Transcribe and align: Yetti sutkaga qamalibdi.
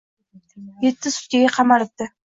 Yetti 0.85 1.13
sutkaga 1.17 1.53
qamalibdi. 1.59 2.13